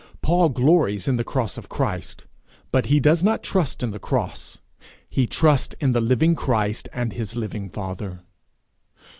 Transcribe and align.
Paul 0.23 0.49
glories 0.49 1.07
in 1.07 1.17
the 1.17 1.23
cross 1.23 1.59
of 1.59 1.69
Christ, 1.69 2.25
but 2.71 2.87
he 2.87 2.99
does 2.99 3.23
not 3.23 3.43
trust 3.43 3.83
in 3.83 3.91
the 3.91 3.99
cross: 3.99 4.57
he 5.07 5.27
trusts 5.27 5.75
in 5.79 5.91
the 5.91 6.01
living 6.01 6.33
Christ 6.33 6.89
and 6.91 7.13
his 7.13 7.35
living 7.35 7.69
father. 7.69 8.21